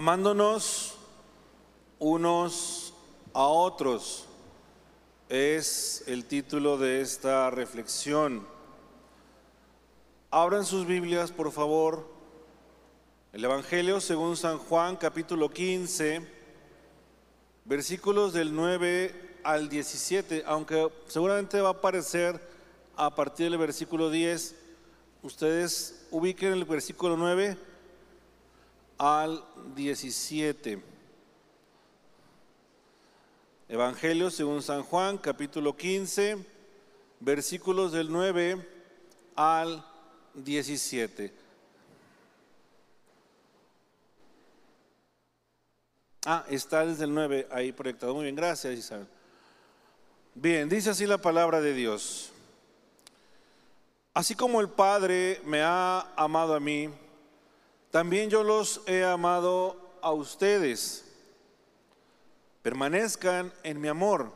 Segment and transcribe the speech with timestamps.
[0.00, 0.94] Amándonos
[1.98, 2.94] unos
[3.34, 4.24] a otros
[5.28, 8.46] es el título de esta reflexión.
[10.30, 12.08] Abran sus Biblias, por favor.
[13.34, 16.26] El Evangelio según San Juan, capítulo 15,
[17.66, 22.40] versículos del 9 al 17, aunque seguramente va a aparecer
[22.96, 24.56] a partir del versículo 10.
[25.22, 27.68] Ustedes ubiquen el versículo 9
[29.00, 29.42] al
[29.74, 30.78] 17.
[33.66, 36.36] Evangelio según San Juan, capítulo 15,
[37.18, 38.68] versículos del 9
[39.36, 39.82] al
[40.34, 41.32] 17.
[46.26, 48.12] Ah, está desde el 9 ahí proyectado.
[48.12, 49.06] Muy bien, gracias Isabel.
[50.34, 52.32] Bien, dice así la palabra de Dios.
[54.12, 56.90] Así como el Padre me ha amado a mí,
[57.90, 61.04] también yo los he amado a ustedes.
[62.62, 64.32] Permanezcan en mi amor.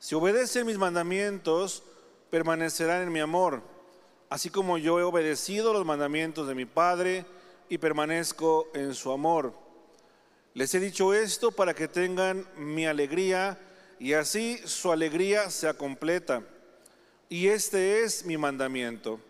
[0.00, 1.84] Si obedecen mis mandamientos,
[2.30, 3.62] permanecerán en mi amor,
[4.28, 7.24] así como yo he obedecido los mandamientos de mi Padre
[7.68, 9.54] y permanezco en su amor.
[10.52, 13.58] Les he dicho esto para que tengan mi alegría
[14.00, 16.42] y así su alegría sea completa.
[17.28, 19.20] Y este es mi mandamiento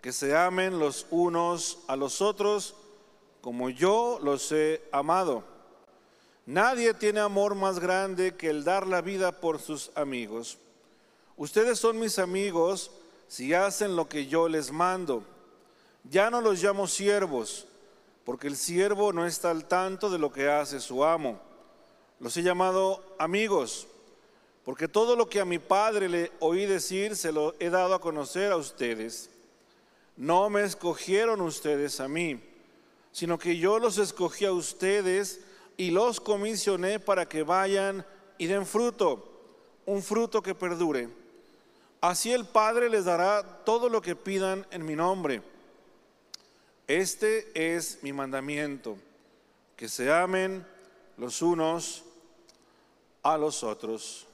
[0.00, 2.74] que se amen los unos a los otros
[3.40, 5.44] como yo los he amado.
[6.46, 10.58] Nadie tiene amor más grande que el dar la vida por sus amigos.
[11.36, 12.90] Ustedes son mis amigos
[13.28, 15.22] si hacen lo que yo les mando.
[16.04, 17.66] Ya no los llamo siervos,
[18.24, 21.38] porque el siervo no está al tanto de lo que hace su amo.
[22.18, 23.86] Los he llamado amigos,
[24.64, 28.00] porque todo lo que a mi padre le oí decir se lo he dado a
[28.00, 29.30] conocer a ustedes.
[30.20, 32.38] No me escogieron ustedes a mí,
[33.10, 35.40] sino que yo los escogí a ustedes
[35.78, 38.04] y los comisioné para que vayan
[38.36, 39.40] y den fruto,
[39.86, 41.08] un fruto que perdure.
[42.02, 45.40] Así el Padre les dará todo lo que pidan en mi nombre.
[46.86, 48.98] Este es mi mandamiento,
[49.74, 50.66] que se amen
[51.16, 52.04] los unos
[53.22, 54.26] a los otros.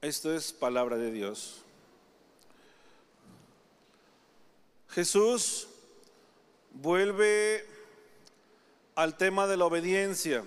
[0.00, 1.65] Esto es palabra de Dios.
[4.96, 5.68] Jesús
[6.70, 7.62] vuelve
[8.94, 10.42] al tema de la obediencia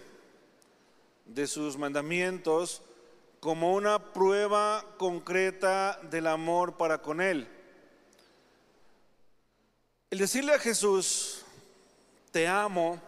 [1.28, 2.82] de sus mandamientos
[3.42, 7.48] como una prueba concreta del amor para con Él.
[10.10, 11.46] El decirle a Jesús,
[12.32, 13.00] te amo,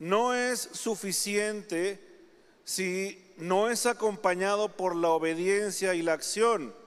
[0.00, 2.04] no es suficiente
[2.64, 6.79] si no es acompañado por la obediencia y la acción.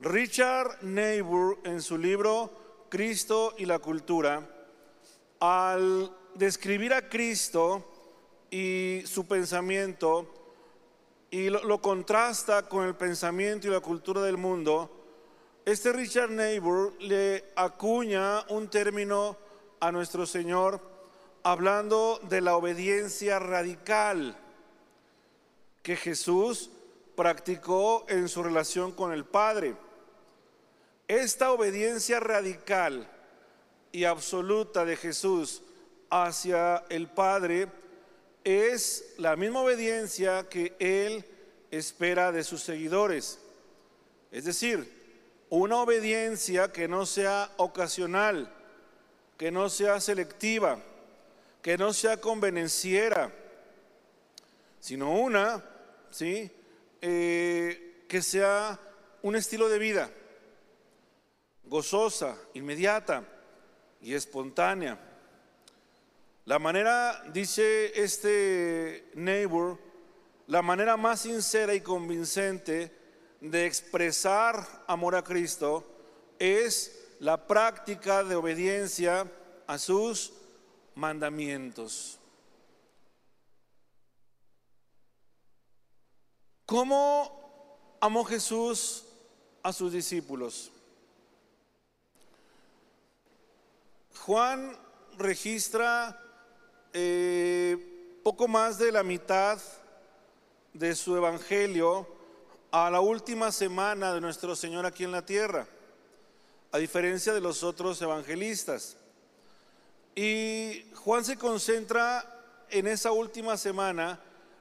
[0.00, 2.50] Richard Neighbor en su libro
[2.90, 4.46] Cristo y la cultura,
[5.40, 7.82] al describir a Cristo
[8.50, 10.26] y su pensamiento,
[11.30, 14.90] y lo, contrasta con el pensamiento y la cultura del mundo,
[15.64, 19.36] este Richard Neighbor le acuña un término
[19.80, 20.80] a nuestro Señor
[21.42, 24.36] hablando de la obediencia radical
[25.82, 26.70] que Jesús
[27.16, 29.85] practicó en su relación con el Padre.
[31.08, 33.08] Esta obediencia radical
[33.92, 35.62] y absoluta de Jesús
[36.10, 37.68] hacia el Padre
[38.42, 41.24] es la misma obediencia que Él
[41.70, 43.38] espera de sus seguidores.
[44.32, 44.92] Es decir,
[45.48, 48.52] una obediencia que no sea ocasional,
[49.38, 50.80] que no sea selectiva,
[51.62, 53.32] que no sea convenenciera,
[54.80, 55.64] sino una,
[56.10, 56.50] ¿sí?
[57.00, 58.80] Eh, que sea
[59.22, 60.10] un estilo de vida
[61.66, 63.24] gozosa, inmediata
[64.00, 64.98] y espontánea.
[66.44, 69.78] La manera, dice este neighbor,
[70.46, 72.92] la manera más sincera y convincente
[73.40, 75.84] de expresar amor a Cristo
[76.38, 79.30] es la práctica de obediencia
[79.66, 80.32] a sus
[80.94, 82.20] mandamientos.
[86.64, 89.04] ¿Cómo amó Jesús
[89.62, 90.70] a sus discípulos?
[94.24, 94.76] Juan
[95.18, 96.20] registra
[96.92, 99.60] eh, poco más de la mitad
[100.72, 102.06] de su evangelio
[102.70, 105.66] a la última semana de nuestro Señor aquí en la tierra,
[106.72, 108.96] a diferencia de los otros evangelistas.
[110.14, 112.24] Y Juan se concentra
[112.70, 114.20] en esa última semana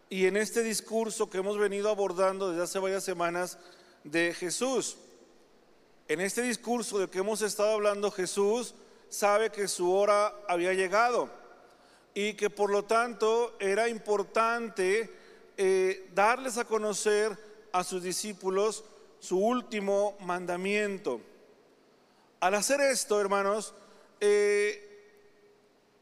[0.10, 3.58] y en este discurso que hemos venido abordando desde hace varias semanas
[4.04, 4.98] de Jesús.
[6.08, 8.76] En este discurso de que hemos estado hablando, Jesús
[9.10, 11.30] sabe que su hora había llegado
[12.14, 15.12] y que por lo tanto era importante
[15.58, 17.38] eh, darles a conocer
[17.72, 18.84] a sus discípulos
[19.20, 21.22] su último mandamiento.
[22.40, 23.74] Al hacer esto, hermanos,
[24.20, 24.82] eh,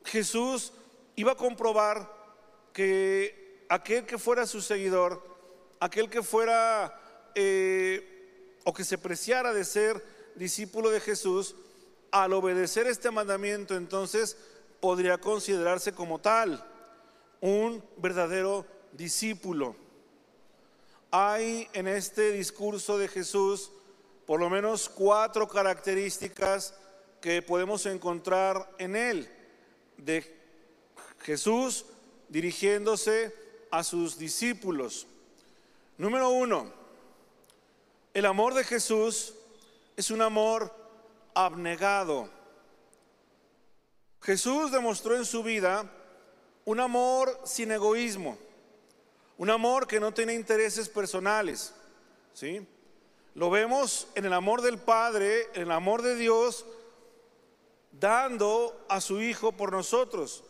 [0.05, 0.73] Jesús
[1.15, 2.11] iba a comprobar
[2.73, 5.23] que aquel que fuera su seguidor,
[5.79, 6.99] aquel que fuera
[7.35, 10.03] eh, o que se preciara de ser
[10.35, 11.55] discípulo de Jesús,
[12.13, 14.37] al obedecer este mandamiento, entonces
[14.79, 16.63] podría considerarse como tal,
[17.41, 19.75] un verdadero discípulo.
[21.09, 23.71] Hay en este discurso de Jesús
[24.27, 26.75] por lo menos cuatro características
[27.19, 29.27] que podemos encontrar en él,
[29.97, 30.23] de
[31.21, 31.83] Jesús
[32.29, 33.33] dirigiéndose
[33.71, 35.07] a sus discípulos.
[35.97, 36.71] Número uno,
[38.13, 39.33] el amor de Jesús
[39.97, 40.82] es un amor
[41.35, 42.29] abnegado.
[44.21, 45.89] Jesús demostró en su vida
[46.65, 48.37] un amor sin egoísmo,
[49.37, 51.73] un amor que no tiene intereses personales,
[52.33, 52.65] ¿sí?
[53.35, 56.65] Lo vemos en el amor del Padre, en el amor de Dios,
[57.91, 60.43] dando a su Hijo por nosotros,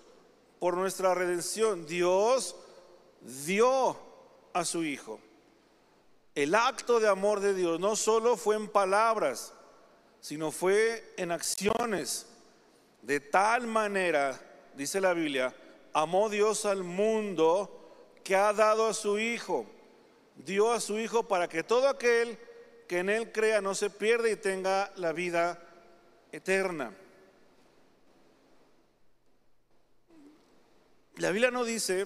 [0.60, 1.86] por nuestra redención.
[1.86, 2.56] Dios
[3.22, 3.98] dio
[4.54, 5.20] a su Hijo.
[6.36, 9.54] El acto de amor de Dios no solo fue en palabras,
[10.24, 12.26] sino fue en acciones.
[13.02, 14.40] De tal manera,
[14.74, 15.54] dice la Biblia,
[15.92, 19.66] amó Dios al mundo que ha dado a su Hijo.
[20.38, 22.40] Dio a su Hijo para que todo aquel
[22.88, 25.62] que en Él crea no se pierda y tenga la vida
[26.32, 26.96] eterna.
[31.18, 32.06] La Biblia no dice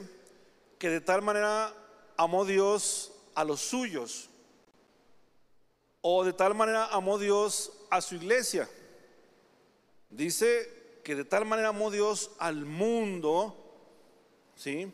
[0.80, 1.72] que de tal manera
[2.18, 4.32] amó Dios a los suyos
[6.10, 8.70] o de tal manera amó Dios a su iglesia.
[10.10, 13.54] Dice que de tal manera amó Dios al mundo,
[14.56, 14.90] ¿sí?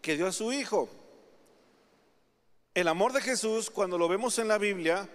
[0.00, 0.88] Que dio a su Hijo.
[2.74, 5.08] El amor de Jesús, cuando lo vemos en la Biblia,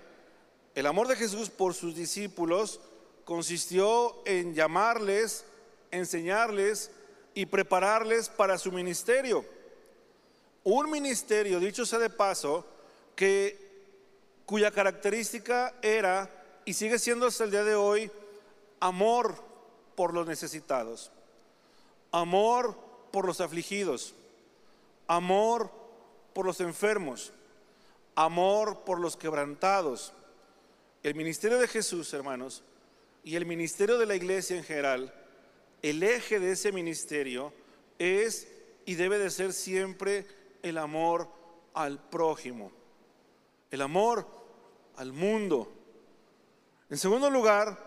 [0.75, 2.81] el amor de Jesús por sus discípulos
[3.23, 5.45] consistió en llamarles,
[5.91, 6.91] enseñarles
[7.33, 9.45] y prepararles para su ministerio.
[10.65, 12.65] Un ministerio, dicho sea de paso,
[13.15, 13.66] que
[14.47, 16.31] cuya característica era
[16.63, 18.09] y sigue siendo hasta el día de hoy
[18.79, 19.35] amor
[19.93, 21.11] por los necesitados,
[22.13, 22.77] amor
[23.11, 24.15] por los afligidos,
[25.05, 25.69] amor
[26.33, 27.33] por los enfermos,
[28.15, 30.13] amor por los quebrantados,
[31.03, 32.63] el ministerio de Jesús, hermanos,
[33.25, 35.13] y el ministerio de la iglesia en general,
[35.81, 37.51] el eje de ese ministerio
[37.99, 38.47] es
[38.85, 40.25] y debe de ser siempre
[40.63, 41.27] el amor
[41.73, 42.71] al prójimo,
[43.71, 44.36] el amor
[44.97, 45.71] al mundo.
[46.89, 47.77] En segundo lugar,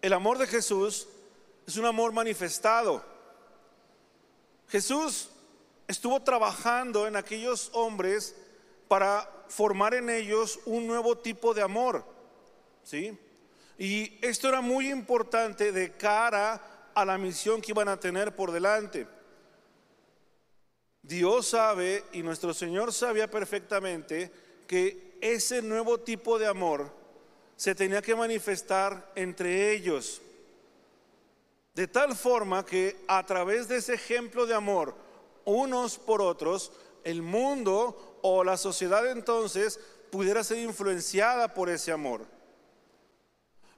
[0.00, 1.08] el amor de Jesús
[1.66, 3.04] es un amor manifestado.
[4.68, 5.28] Jesús
[5.86, 8.34] estuvo trabajando en aquellos hombres
[8.88, 12.04] para formar en ellos un nuevo tipo de amor.
[12.82, 13.18] ¿Sí?
[13.78, 18.50] Y esto era muy importante de cara a la misión que iban a tener por
[18.52, 19.06] delante.
[21.02, 24.30] Dios sabe y nuestro Señor sabía perfectamente
[24.66, 26.90] que ese nuevo tipo de amor
[27.56, 30.20] se tenía que manifestar entre ellos.
[31.74, 34.94] De tal forma que a través de ese ejemplo de amor,
[35.44, 36.72] unos por otros,
[37.04, 39.78] el mundo o la sociedad entonces
[40.10, 42.26] pudiera ser influenciada por ese amor.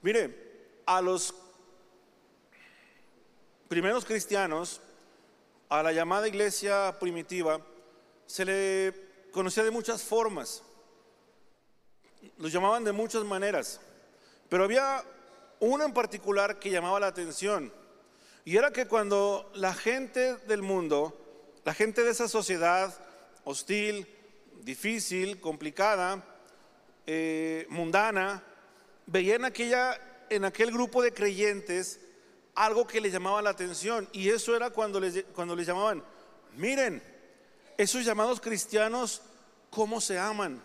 [0.00, 1.34] Mire, a los
[3.68, 4.80] primeros cristianos,
[5.68, 7.60] a la llamada iglesia primitiva,
[8.26, 8.94] se le
[9.30, 10.63] conocía de muchas formas.
[12.38, 13.80] Los llamaban de muchas maneras.
[14.48, 15.02] Pero había
[15.60, 17.72] uno en particular que llamaba la atención.
[18.44, 21.18] Y era que cuando la gente del mundo,
[21.64, 22.94] la gente de esa sociedad
[23.44, 24.06] hostil,
[24.62, 26.22] difícil, complicada,
[27.06, 28.42] eh, mundana,
[29.06, 29.98] veían aquella,
[30.30, 32.00] en aquel grupo de creyentes
[32.54, 34.08] algo que les llamaba la atención.
[34.12, 36.02] Y eso era cuando les, cuando les llamaban,
[36.56, 37.02] miren,
[37.76, 39.22] esos llamados cristianos,
[39.70, 40.62] ¿cómo se aman?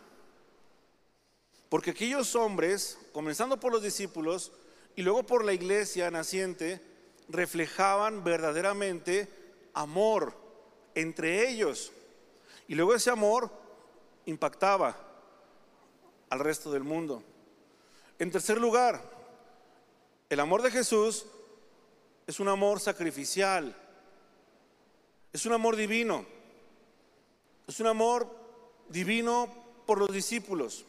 [1.70, 4.52] Porque aquellos hombres, comenzando por los discípulos
[4.96, 6.82] y luego por la iglesia naciente,
[7.30, 9.30] reflejaban verdaderamente
[9.74, 10.36] amor
[10.96, 11.92] entre ellos.
[12.68, 13.52] Y luego ese amor
[14.26, 14.98] impactaba
[16.30, 17.24] al resto del mundo.
[18.18, 19.02] En tercer lugar,
[20.30, 21.26] el amor de Jesús
[22.28, 23.76] es un amor sacrificial,
[25.32, 26.26] es un amor divino,
[27.68, 28.28] es un amor
[28.90, 29.48] divino
[29.86, 30.86] por los discípulos.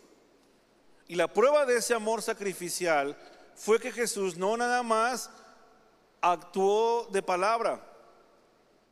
[1.10, 3.16] Y la prueba de ese amor sacrificial
[3.56, 5.28] fue que Jesús no nada más
[6.20, 7.84] actuó de palabra,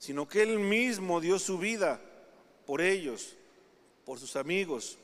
[0.00, 2.00] sino que Él mismo dio su vida
[2.66, 3.37] por ellos,
[4.04, 4.98] por sus amigos.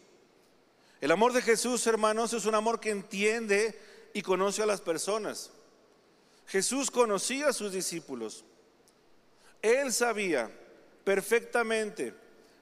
[1.01, 3.81] El amor de Jesús, hermanos, es un amor que entiende
[4.13, 5.53] y conoce a las personas.
[6.49, 8.45] Jesús conocía a sus discípulos.
[9.63, 10.51] Él sabía
[11.05, 12.13] perfectamente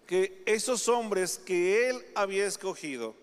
[0.07, 3.22] que esos hombres que Él había escogido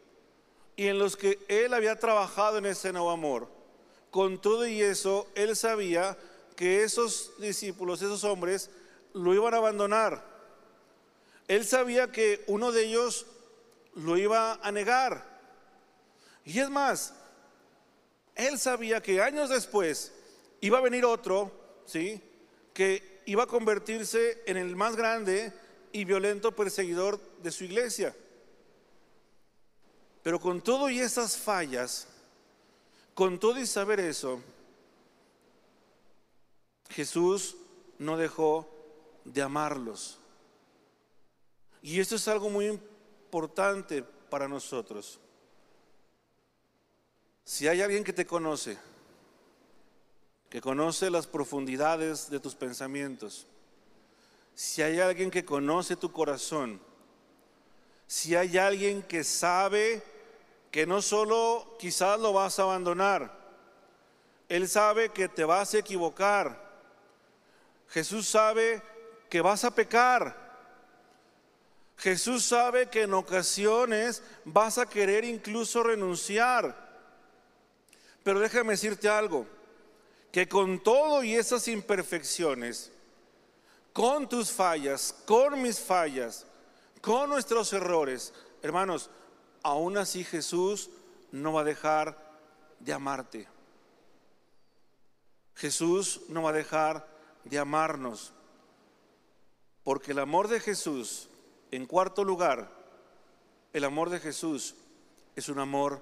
[0.80, 3.50] y en los que Él había trabajado en ese nuevo amor,
[4.12, 6.18] con todo y eso, Él sabía
[6.56, 8.70] que esos discípulos, esos hombres,
[9.14, 10.24] lo iban a abandonar.
[11.50, 13.26] Él sabía que uno de ellos
[13.94, 15.42] lo iba a negar.
[16.46, 17.14] Y es más,
[18.36, 20.14] él sabía que años después
[20.62, 21.52] iba a venir otro,
[21.86, 22.24] ¿sí?
[22.74, 25.52] Que iba a convertirse en el más grande
[25.92, 28.16] y violento perseguidor de su iglesia.
[30.24, 32.08] Pero con todo y esas fallas,
[33.14, 34.42] con todo y saber eso,
[36.90, 37.56] Jesús
[37.98, 38.68] no dejó
[39.24, 40.20] de amarlos.
[41.82, 45.20] Y esto es algo muy importante para nosotros.
[47.46, 48.78] Si hay alguien que te conoce,
[50.50, 53.48] que conoce las profundidades de tus pensamientos,
[54.54, 56.82] si hay alguien que conoce tu corazón,
[58.10, 60.02] si hay alguien que sabe
[60.72, 63.32] que no solo quizás lo vas a abandonar,
[64.50, 66.60] Él sabe que te vas a equivocar,
[67.88, 68.82] Jesús sabe
[69.30, 70.36] que vas a pecar,
[71.98, 76.90] Jesús sabe que en ocasiones vas a querer incluso renunciar.
[78.24, 79.46] Pero déjame decirte algo,
[80.32, 82.92] que con todo y esas imperfecciones,
[83.94, 86.48] con tus fallas, con mis fallas,
[87.02, 89.10] con nuestros errores, hermanos,
[89.64, 90.90] aún así Jesús
[91.32, 92.18] no va a dejar
[92.80, 93.48] de amarte.
[95.56, 97.08] Jesús no va a dejar
[97.44, 98.34] de amarnos,
[99.84, 101.30] porque el amor de Jesús
[101.72, 102.72] en cuarto lugar,
[103.74, 104.76] el amor de Jesús
[105.36, 106.02] es un amor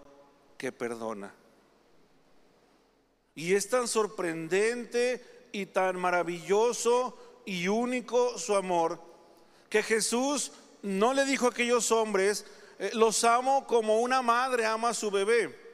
[0.57, 1.33] que perdona.
[3.35, 8.99] Y es tan sorprendente y tan maravilloso y único su amor
[9.69, 12.45] que Jesús no le dijo a aquellos hombres,
[12.79, 15.67] eh, los amo como una madre ama a su bebé.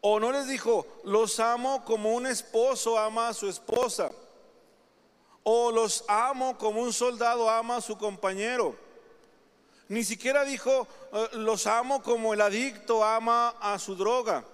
[0.00, 4.10] O no les dijo, los amo como un esposo ama a su esposa
[5.44, 8.74] o los amo como un soldado ama a su compañero.
[9.88, 14.44] Ni siquiera dijo, eh, los amo como el adicto ama a su droga.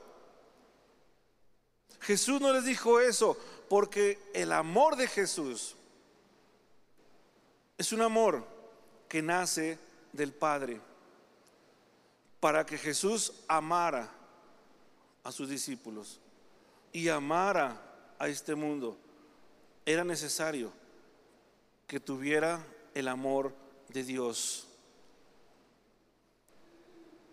[2.01, 3.37] Jesús no les dijo eso
[3.69, 5.77] porque el amor de Jesús
[7.79, 8.45] es un amor
[9.11, 9.77] que nace
[10.13, 10.81] del Padre.
[12.39, 14.09] Para que Jesús amara
[15.25, 16.21] a sus discípulos
[16.93, 17.77] y amara
[18.21, 18.97] a este mundo,
[19.85, 20.73] era necesario
[21.89, 22.65] que tuviera
[22.95, 23.53] el amor
[23.89, 24.69] de Dios.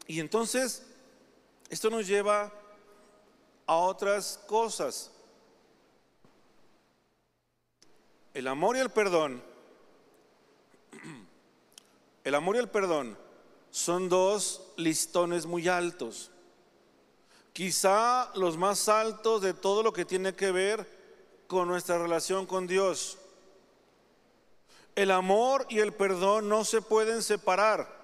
[0.07, 0.84] Y entonces,
[1.69, 2.51] esto nos lleva
[3.67, 5.12] a otras cosas.
[8.34, 9.43] El amor y el perdón,
[12.27, 13.17] el amor y el perdón
[13.72, 16.29] son dos listones muy altos.
[17.53, 20.86] Quizá los más altos de todo lo que tiene que ver
[21.48, 23.17] con nuestra relación con Dios.
[24.93, 27.96] El amor y el perdón no se pueden separar.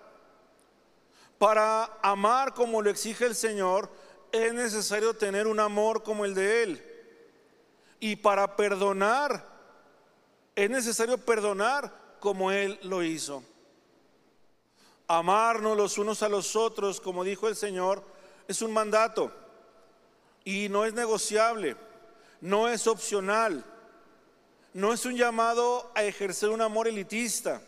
[1.38, 3.90] Para amar como lo exige el Señor,
[4.32, 6.84] es necesario tener un amor como el de Él.
[8.00, 9.46] Y para perdonar,
[10.56, 13.44] es necesario perdonar como Él lo hizo.
[15.08, 18.04] Amarnos los unos a los otros, como dijo el Señor,
[18.48, 19.32] es un mandato
[20.44, 21.76] y no es negociable,
[22.42, 23.66] no es opcional
[24.74, 27.62] no es un llamado a ejercer un amor elitista.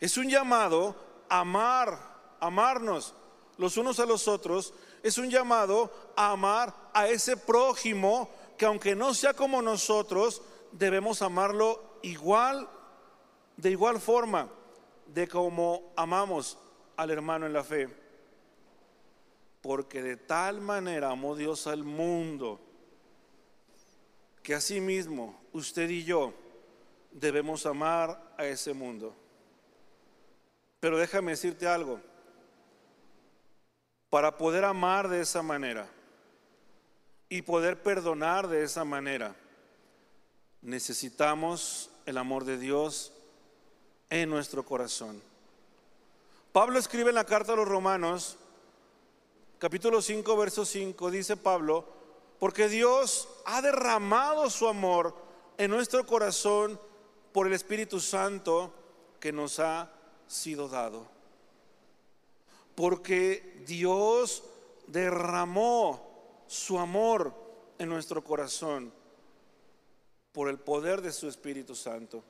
[0.00, 0.96] Es un llamado
[1.28, 1.98] a amar,
[2.40, 3.14] amarnos
[3.56, 4.74] los unos a los otros.
[5.02, 10.42] Es un llamado a amar a ese prójimo que aunque no sea como nosotros,
[10.72, 12.68] debemos amarlo igual,
[13.56, 14.48] de igual forma,
[15.08, 16.58] de como amamos
[16.96, 17.88] al hermano en la fe.
[19.62, 22.60] Porque de tal manera amó Dios al mundo
[24.42, 26.32] que asimismo usted y yo
[27.10, 29.14] debemos amar a ese mundo.
[30.78, 32.00] Pero déjame decirte algo,
[34.08, 35.88] para poder amar de esa manera
[37.28, 39.34] y poder perdonar de esa manera,
[40.62, 43.12] necesitamos el amor de Dios
[44.10, 45.20] en nuestro corazón.
[46.52, 48.36] Pablo escribe en la carta a los romanos,
[49.58, 51.84] capítulo 5, verso 5, dice Pablo,
[52.38, 55.14] porque Dios ha derramado su amor
[55.58, 56.78] en nuestro corazón
[57.32, 58.72] por el Espíritu Santo
[59.20, 59.90] que nos ha
[60.26, 61.06] sido dado.
[62.74, 64.42] Porque Dios
[64.86, 67.34] derramó su amor
[67.78, 68.92] en nuestro corazón
[70.32, 72.22] por el poder de su Espíritu Santo.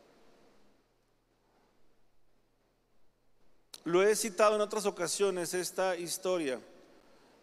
[3.87, 6.61] Lo he citado en otras ocasiones esta historia,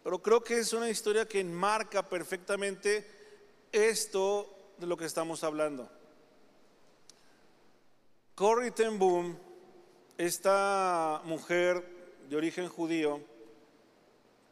[0.02, 3.06] pero creo que es una historia que enmarca perfectamente
[3.72, 5.88] esto de lo que estamos hablando.
[8.34, 9.38] Corrie ten Boom,
[10.18, 11.82] esta mujer
[12.28, 13.22] de origen judío,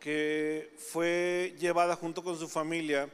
[0.01, 3.11] que fue llevada junto con su familia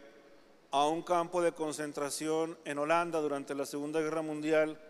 [0.70, 4.80] a un campo de concentración en Holanda durante la Segunda Guerra Mundial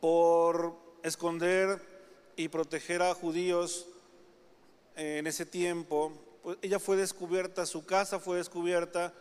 [0.00, 1.89] por esconder
[2.36, 3.86] y proteger a judíos
[4.96, 9.12] en ese tiempo, pues ella fue descubierta, su casa fue descubierta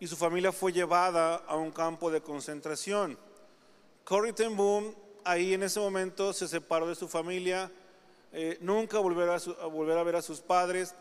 [0.00, 3.18] y su familia fue llevada a un campo de concentración.
[4.04, 7.70] Corrie ten Boom ahí en ese momento se separó de su familia,
[8.32, 10.94] eh, nunca volverá a, volver a ver a sus padres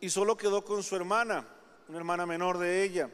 [0.00, 1.46] y solo quedó con su hermana,
[1.88, 3.10] una hermana menor de ella.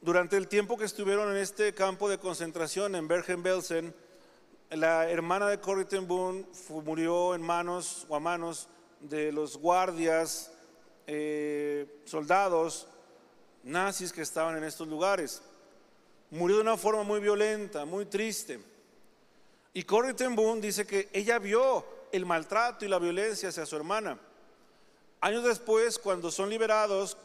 [0.00, 3.94] Durante el tiempo que estuvieron en este campo de concentración en Bergen-Belsen,
[4.70, 6.46] la hermana de Corrie ten Boom
[6.84, 8.68] murió en manos o a manos
[9.00, 10.52] de los guardias,
[11.06, 12.86] eh, soldados
[13.62, 15.42] nazis que estaban en estos lugares.
[16.30, 18.60] Murió de una forma muy violenta, muy triste.
[19.72, 23.76] Y Corrie ten Boom dice que ella vio el maltrato y la violencia hacia su
[23.76, 24.18] hermana.
[25.20, 27.16] Años después, cuando son liberados,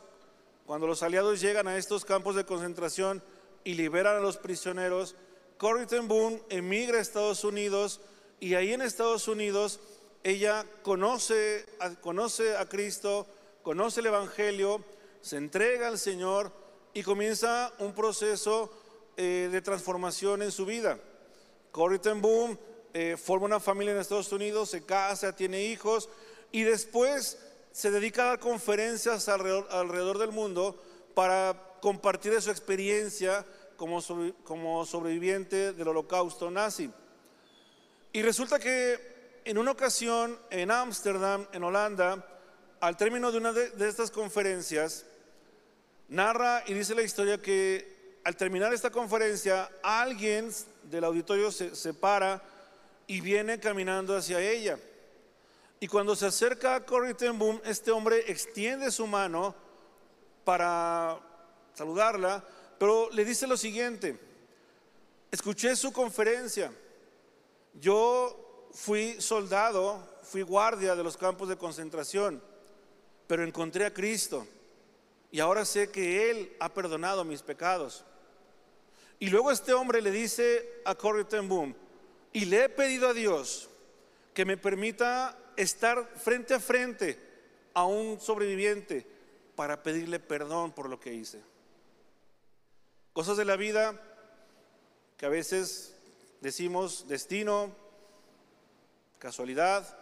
[0.66, 3.22] cuando los aliados llegan a estos campos de concentración
[3.64, 5.16] y liberan a los prisioneros,
[5.57, 8.01] Corrie ten Boom emigra a Estados Unidos
[8.41, 9.79] y ahí en Estados Unidos
[10.21, 11.65] ella conoce,
[12.01, 13.25] conoce a Cristo,
[13.63, 14.83] conoce el Evangelio,
[15.22, 16.51] se entrega al Señor
[16.94, 18.70] y comienza un proceso
[19.15, 21.00] eh, de transformación en su vida.
[21.72, 22.59] Corrie ten Boom
[22.94, 26.09] eh, forma una familia en Estados Unidos, se casa, tiene hijos
[26.51, 27.37] y después
[27.72, 30.81] se dedica a dar conferencias alrededor, alrededor del mundo
[31.13, 34.01] para compartir su experiencia como,
[34.44, 36.92] como sobreviviente del holocausto nazi.
[38.14, 42.25] Y resulta que en una ocasión en Ámsterdam, en Holanda,
[42.79, 45.05] al término de una de, estas conferencias,
[46.07, 50.50] narra y dice la historia que al terminar esta conferencia, alguien
[50.83, 52.42] del auditorio se, se para
[53.05, 54.79] y viene caminando hacia ella.
[55.79, 59.53] Y cuando se acerca a Corrie ten Boom, este hombre extiende su mano
[60.44, 61.20] para
[61.74, 62.44] saludarla,
[62.77, 64.20] pero le dice lo siguiente,
[65.31, 66.72] escuché su conferencia,
[67.74, 72.42] yo fui soldado, fui guardia de los campos de concentración,
[73.27, 74.48] pero encontré a Cristo
[75.31, 78.05] y ahora sé que Él ha perdonado mis pecados.
[79.20, 81.75] Y luego este hombre le dice a Corrie Boom,
[82.33, 83.70] y le he pedido a Dios
[84.33, 87.18] que me permita estar frente a frente
[87.74, 89.07] a un sobreviviente
[89.55, 91.42] para pedirle perdón por lo que hice.
[93.16, 93.98] Cosas de la vida
[95.16, 95.96] que a veces
[96.42, 97.74] decimos destino,
[99.20, 99.98] casualidad,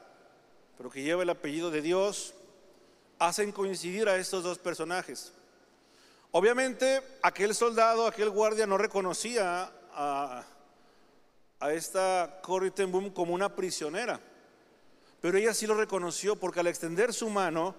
[0.76, 2.34] pero que lleva el apellido de Dios,
[3.20, 5.32] hacen coincidir a estos dos personajes.
[6.32, 10.44] Obviamente aquel soldado, aquel guardia no reconocía a,
[11.60, 14.20] a esta Corrie ten Boom como una prisionera,
[15.22, 17.76] pero ella sí lo reconoció porque al extender su mano,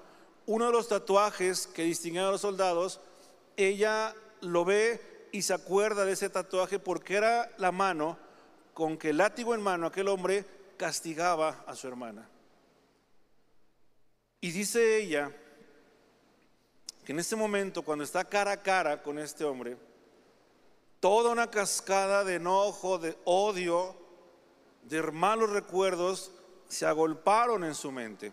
[0.47, 3.01] uno de los tatuajes que distinguían a los soldados,
[3.57, 8.17] ella lo ve y se acuerda de ese tatuaje porque era la mano
[8.73, 10.45] con que látigo en mano aquel hombre
[10.77, 12.29] castigaba a su hermana.
[14.41, 15.33] Y dice ella
[17.05, 19.77] que en ese momento, cuando está cara a cara con este hombre,
[21.01, 23.97] toda una cascada de enojo, de odio,
[24.85, 26.31] de malos recuerdos
[26.69, 28.33] se agolparon en su mente.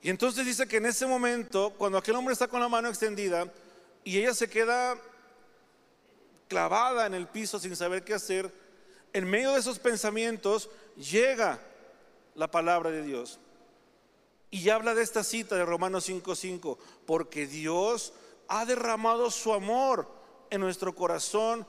[0.00, 3.52] Y entonces dice que en ese momento, cuando aquel hombre está con la mano extendida,
[4.04, 5.00] y ella se queda
[6.48, 8.52] clavada en el piso sin saber qué hacer.
[9.12, 11.58] En medio de esos pensamientos llega
[12.34, 13.40] la palabra de Dios.
[14.50, 18.12] Y habla de esta cita de Romanos 5:5, porque Dios
[18.46, 20.06] ha derramado su amor
[20.50, 21.66] en nuestro corazón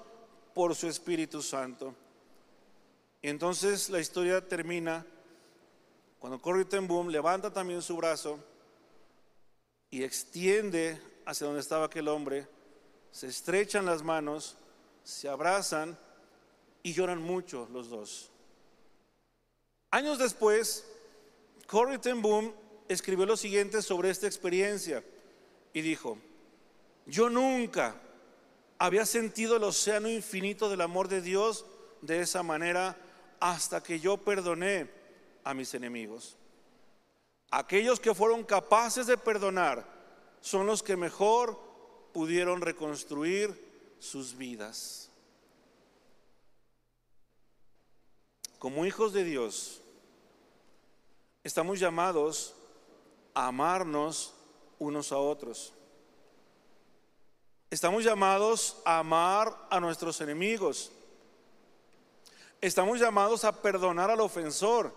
[0.54, 1.96] por su Espíritu Santo.
[3.22, 5.06] Y entonces la historia termina
[6.20, 8.40] cuando Corrie ten Boom levanta también su brazo
[9.90, 12.48] y extiende hacia donde estaba aquel hombre,
[13.12, 14.58] se estrechan las manos,
[15.04, 15.98] se abrazan
[16.84, 18.32] y lloran mucho los dos.
[19.92, 20.86] Años después,
[21.68, 22.54] Corrie ten Boom
[22.88, 25.04] escribió lo siguiente sobre esta experiencia
[25.74, 26.18] y dijo,
[27.06, 27.96] yo nunca
[28.78, 31.66] había sentido el océano infinito del amor de Dios
[32.02, 32.98] de esa manera
[33.40, 34.90] hasta que yo perdoné
[35.44, 36.38] a mis enemigos.
[37.52, 39.95] Aquellos que fueron capaces de perdonar
[40.46, 41.60] son los que mejor
[42.14, 45.10] pudieron reconstruir sus vidas.
[48.60, 49.82] Como hijos de Dios,
[51.44, 52.54] estamos llamados
[53.34, 54.36] a amarnos
[54.78, 55.74] unos a otros.
[57.72, 60.92] Estamos llamados a amar a nuestros enemigos.
[62.62, 64.94] Estamos llamados a perdonar al ofensor.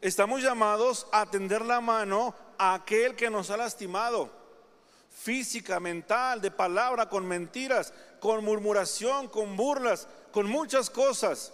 [0.00, 4.30] Estamos llamados a tender la mano aquel que nos ha lastimado,
[5.10, 11.52] física, mental, de palabra, con mentiras, con murmuración, con burlas, con muchas cosas.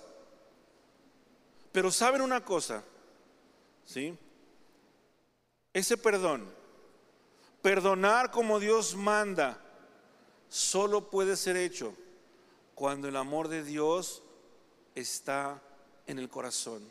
[1.72, 2.82] Pero saben una cosa,
[3.84, 4.16] ¿sí?
[5.72, 6.56] Ese perdón
[7.66, 9.58] Perdonar como Dios manda
[10.48, 11.96] solo puede ser hecho
[12.76, 14.22] cuando el amor de Dios
[14.94, 15.60] está
[16.06, 16.88] en el corazón.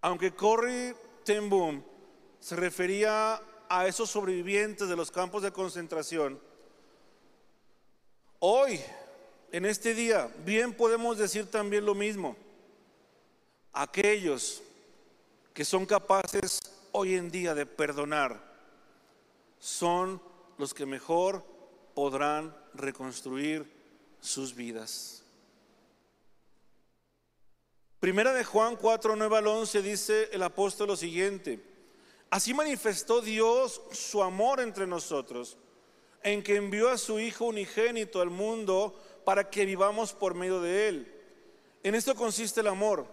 [0.00, 1.82] Aunque Corrie ten Boom
[2.38, 6.38] se refería a esos sobrevivientes de los campos de concentración,
[8.38, 8.80] hoy,
[9.50, 12.36] en este día, bien podemos decir también lo mismo.
[13.72, 14.62] Aquellos
[15.52, 16.60] que son capaces
[16.92, 18.40] hoy en día de perdonar
[19.58, 20.20] son
[20.58, 21.44] los que mejor
[21.94, 23.66] podrán reconstruir
[24.20, 25.23] sus vidas.
[28.04, 31.58] Primera de Juan 4, 9 al 11 dice el apóstol lo siguiente.
[32.28, 35.56] Así manifestó Dios su amor entre nosotros,
[36.22, 40.88] en que envió a su Hijo unigénito al mundo para que vivamos por medio de
[40.88, 41.14] Él.
[41.82, 43.06] En esto consiste el amor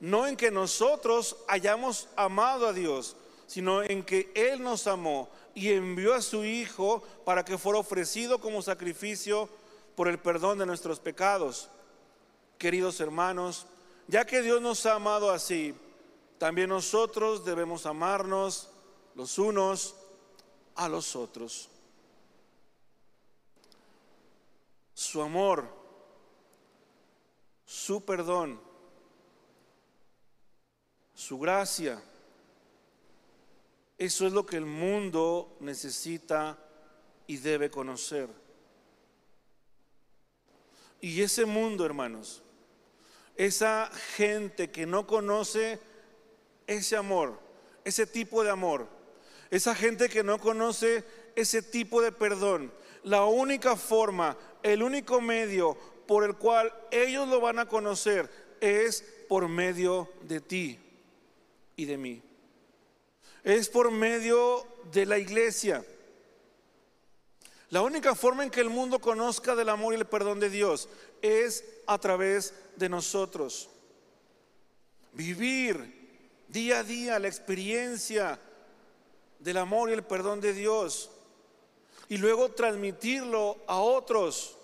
[0.00, 5.72] no en que nosotros hayamos amado a Dios, sino en que Él nos amó y
[5.72, 9.48] envió a su Hijo para que fuera ofrecido como sacrificio
[9.94, 11.70] por el perdón de nuestros pecados.
[12.58, 13.66] Queridos hermanos,
[14.08, 15.74] ya que Dios nos ha amado así,
[16.38, 18.68] también nosotros debemos amarnos
[19.14, 19.96] los unos
[20.74, 21.68] a los otros.
[24.94, 25.68] Su amor,
[27.64, 28.60] su perdón,
[31.14, 32.02] su gracia.
[33.98, 36.58] Eso es lo que el mundo necesita
[37.26, 38.28] y debe conocer.
[41.00, 42.42] Y ese mundo, hermanos,
[43.36, 45.78] esa gente que no conoce
[46.66, 47.38] ese amor,
[47.84, 48.88] ese tipo de amor,
[49.50, 52.72] esa gente que no conoce ese tipo de perdón,
[53.04, 59.04] la única forma, el único medio por el cual ellos lo van a conocer es
[59.28, 60.78] por medio de ti
[61.76, 62.22] y de mí.
[63.44, 65.84] Es por medio de la iglesia.
[67.70, 70.88] La única forma en que el mundo conozca del amor y el perdón de Dios
[71.20, 73.68] es a través de nosotros.
[75.12, 75.96] Vivir
[76.48, 78.38] día a día la experiencia
[79.40, 81.10] del amor y el perdón de Dios
[82.08, 84.56] y luego transmitirlo a otros.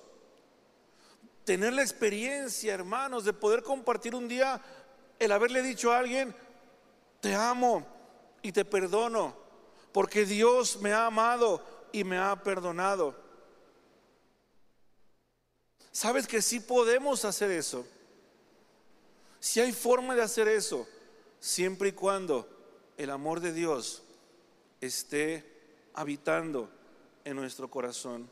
[1.45, 4.61] Tener la experiencia, hermanos, de poder compartir un día
[5.19, 6.35] el haberle dicho a alguien,
[7.21, 7.85] te amo
[8.43, 9.37] y te perdono,
[9.93, 13.15] porque Dios me ha amado y me ha perdonado.
[15.91, 17.87] ¿Sabes que sí podemos hacer eso?
[19.41, 20.87] Si hay forma de hacer eso,
[21.41, 22.49] siempre y cuando
[22.97, 24.03] el amor de Dios
[24.81, 25.45] esté
[25.95, 26.71] habitando
[27.25, 28.29] en nuestro corazón.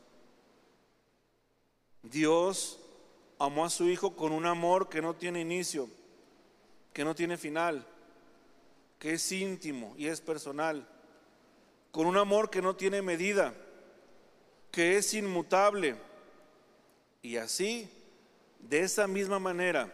[2.01, 2.79] Dios
[3.37, 5.87] amó a su Hijo con un amor que no tiene inicio,
[6.93, 7.85] que no tiene final
[9.01, 10.87] que es íntimo y es personal,
[11.91, 13.53] con un amor que no tiene medida,
[14.71, 15.95] que es inmutable.
[17.21, 17.89] Y así,
[18.59, 19.93] de esa misma manera,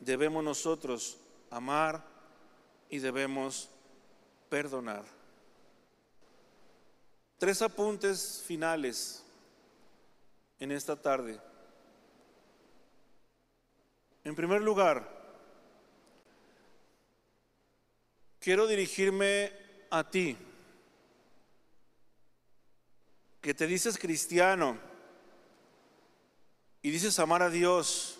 [0.00, 1.18] debemos nosotros
[1.50, 2.04] amar
[2.88, 3.68] y debemos
[4.48, 5.04] perdonar.
[7.38, 9.22] Tres apuntes finales
[10.58, 11.38] en esta tarde.
[14.24, 15.08] En primer lugar,
[18.40, 19.52] quiero dirigirme
[19.90, 20.36] a ti,
[23.40, 24.78] que te dices cristiano
[26.82, 28.18] y dices amar a Dios,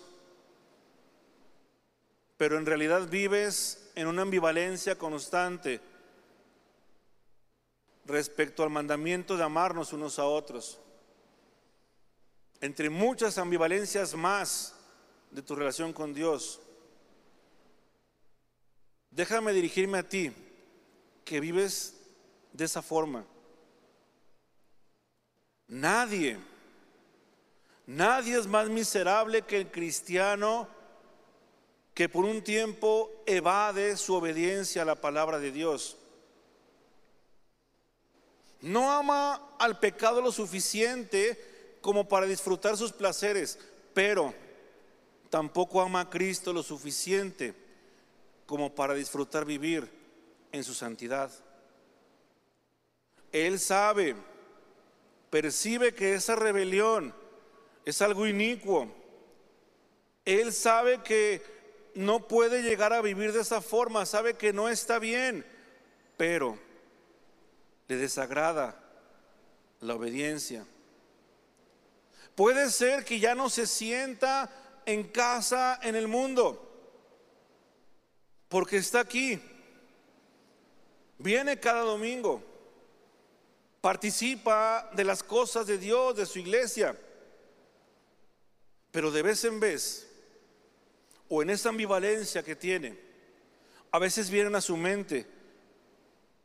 [2.37, 5.81] pero en realidad vives en una ambivalencia constante
[8.05, 10.79] respecto al mandamiento de amarnos unos a otros.
[12.61, 14.75] Entre muchas ambivalencias más
[15.31, 16.59] de tu relación con Dios.
[19.11, 20.31] Déjame dirigirme a ti,
[21.23, 21.95] que vives
[22.53, 23.25] de esa forma.
[25.69, 26.37] Nadie,
[27.85, 30.67] nadie es más miserable que el cristiano
[31.93, 35.95] que por un tiempo evade su obediencia a la palabra de Dios.
[38.61, 43.59] No ama al pecado lo suficiente como para disfrutar sus placeres,
[43.93, 44.33] pero
[45.29, 47.53] tampoco ama a Cristo lo suficiente
[48.45, 49.87] como para disfrutar vivir
[50.51, 51.31] en su santidad.
[53.31, 54.15] Él sabe,
[55.29, 57.13] percibe que esa rebelión
[57.85, 58.93] es algo inicuo.
[60.25, 61.41] Él sabe que
[61.95, 65.45] no puede llegar a vivir de esa forma, sabe que no está bien,
[66.17, 66.57] pero
[67.87, 68.81] le desagrada
[69.81, 70.65] la obediencia.
[72.35, 74.49] Puede ser que ya no se sienta
[74.85, 76.65] en casa en el mundo,
[78.47, 79.41] porque está aquí.
[81.17, 82.41] Viene cada domingo,
[83.81, 86.97] participa de las cosas de Dios, de su iglesia,
[88.91, 90.07] pero de vez en vez,
[91.27, 92.99] o en esa ambivalencia que tiene,
[93.91, 95.25] a veces vienen a su mente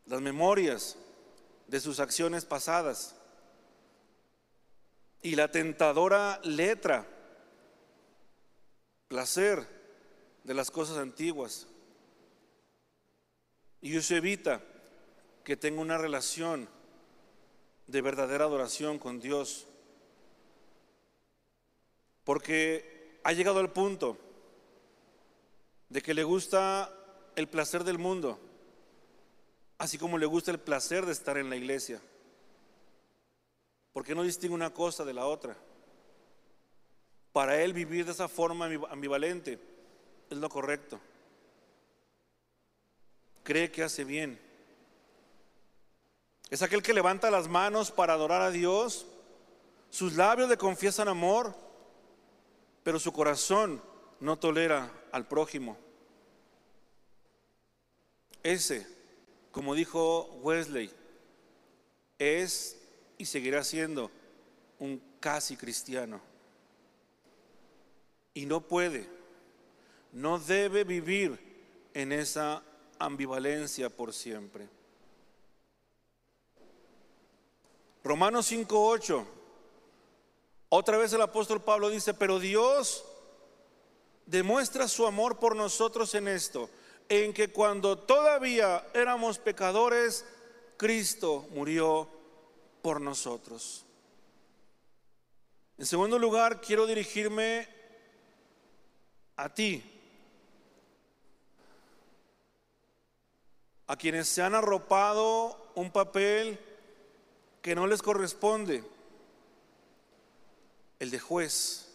[0.06, 0.96] las memorias
[1.66, 3.16] de sus acciones pasadas
[5.22, 7.06] y la tentadora letra,
[9.08, 9.66] placer
[10.44, 11.66] de las cosas antiguas.
[13.80, 14.60] Y eso evita
[15.42, 16.68] que tenga una relación
[17.86, 19.66] de verdadera adoración con Dios.
[22.24, 24.18] Porque ha llegado al punto
[25.88, 26.92] de que le gusta
[27.36, 28.38] el placer del mundo,
[29.78, 32.00] así como le gusta el placer de estar en la iglesia.
[33.92, 35.56] Porque no distingue una cosa de la otra.
[37.32, 39.58] Para él vivir de esa forma ambivalente
[40.30, 41.00] es lo correcto.
[43.42, 44.40] Cree que hace bien.
[46.50, 49.06] Es aquel que levanta las manos para adorar a Dios.
[49.90, 51.54] Sus labios le confiesan amor,
[52.82, 53.82] pero su corazón
[54.20, 55.76] no tolera al prójimo.
[58.42, 58.86] Ese,
[59.50, 60.90] como dijo Wesley,
[62.18, 62.78] es
[63.16, 64.10] y seguirá siendo
[64.78, 66.20] un casi cristiano.
[68.34, 69.08] Y no puede,
[70.12, 71.38] no debe vivir
[71.94, 72.62] en esa
[72.98, 74.68] ambivalencia por siempre.
[78.04, 79.24] Romanos 5:8.
[80.68, 83.04] Otra vez el apóstol Pablo dice, pero Dios
[84.26, 86.68] demuestra su amor por nosotros en esto,
[87.08, 90.26] en que cuando todavía éramos pecadores,
[90.76, 92.08] Cristo murió
[92.82, 93.86] por nosotros.
[95.78, 97.66] En segundo lugar, quiero dirigirme
[99.36, 99.82] a ti,
[103.86, 106.58] a quienes se han arropado un papel
[107.64, 108.84] que no les corresponde,
[110.98, 111.88] el de juez.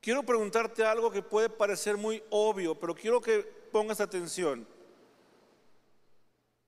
[0.00, 4.66] Quiero preguntarte algo que puede parecer muy obvio, pero quiero que pongas atención.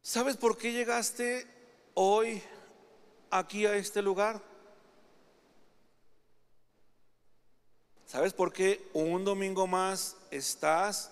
[0.03, 1.47] ¿Sabes por qué llegaste
[1.95, 2.43] hoy
[3.31, 4.43] aquí a este lugar?
[8.05, 11.11] ¿Sabes por qué un domingo más estás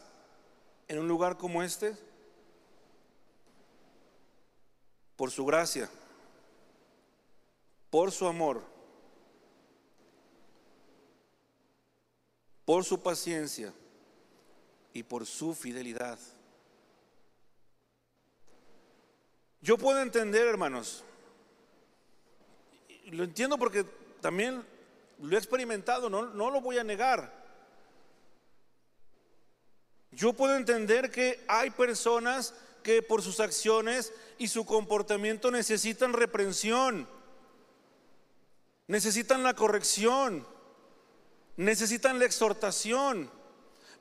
[0.87, 2.10] en un lugar como este?
[5.21, 5.87] Por su gracia,
[7.91, 8.63] por su amor,
[12.65, 13.71] por su paciencia
[14.95, 16.19] y por su fidelidad.
[19.61, 21.05] Yo puedo entender, hermanos,
[23.09, 23.85] lo entiendo porque
[24.23, 24.65] también
[25.19, 27.31] lo he experimentado, no, no lo voy a negar.
[30.13, 37.09] Yo puedo entender que hay personas que por sus acciones y su comportamiento necesitan reprensión,
[38.87, 40.47] necesitan la corrección,
[41.57, 43.31] necesitan la exhortación,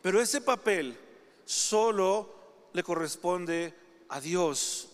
[0.01, 0.97] pero ese papel
[1.45, 3.73] solo le corresponde
[4.09, 4.89] a Dios,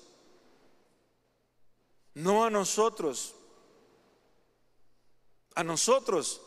[2.14, 3.36] no a nosotros.
[5.56, 6.42] A nosotros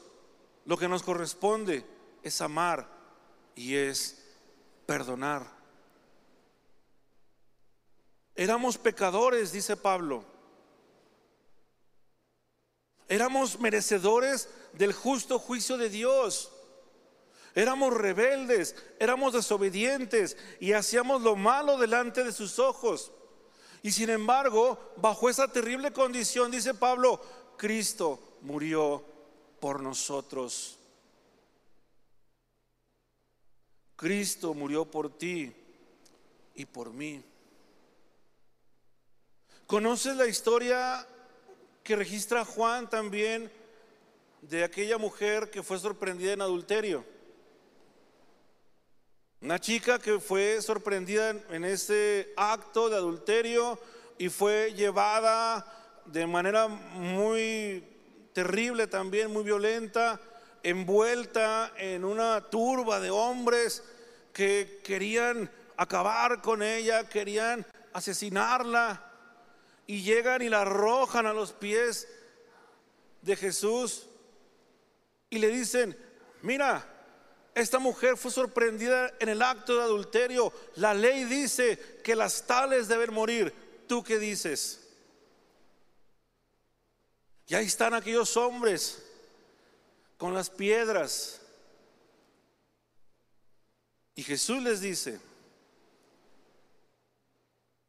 [0.67, 1.85] lo que nos corresponde
[2.23, 2.87] es amar
[3.55, 4.23] y es
[4.87, 5.58] perdonar.
[8.39, 10.25] Éramos pecadores, dice Pablo.
[13.09, 16.53] Éramos merecedores del justo juicio de Dios.
[17.57, 23.11] Éramos rebeldes, éramos desobedientes y hacíamos lo malo delante de sus ojos.
[23.83, 27.21] Y sin embargo, bajo esa terrible condición, dice Pablo,
[27.57, 29.03] Cristo murió
[29.59, 30.79] por nosotros.
[33.97, 35.53] Cristo murió por ti
[36.55, 37.25] y por mí.
[39.69, 41.07] ¿Conoces la historia
[41.85, 43.53] que registra Juan también
[44.41, 47.05] de aquella mujer que fue sorprendida en adulterio?
[49.43, 53.79] Una chica que fue sorprendida en ese acto de adulterio
[54.17, 57.85] y fue llevada de manera muy
[58.33, 60.19] terrible también, muy violenta,
[60.63, 63.85] envuelta en una turba de hombres
[64.33, 69.08] que querían acabar con ella, querían asesinarla
[69.89, 72.07] y llegan y la arrojan a los pies
[73.23, 74.07] de Jesús
[75.31, 75.97] y le dicen,
[76.43, 76.87] mira,
[77.55, 80.53] esta mujer fue sorprendida en el acto de adulterio.
[80.77, 83.53] La ley dice que las tales deben morir.
[83.89, 84.87] ¿Tú qué dices?
[87.47, 89.03] Y ahí están aquellos hombres
[90.19, 91.41] con las piedras.
[94.15, 95.19] Y Jesús les dice,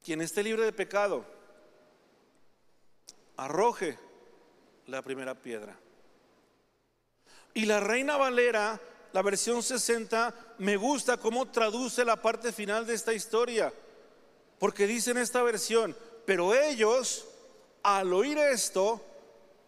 [0.01, 1.38] quien esté libre de pecado,
[3.39, 3.97] arroje
[4.87, 5.77] la primera piedra.
[7.53, 8.79] Y la reina Valera
[9.11, 13.73] la versión 60, me gusta cómo traduce la parte final de esta historia.
[14.59, 17.25] Porque dice en esta versión, pero ellos,
[17.81, 19.01] al oír esto,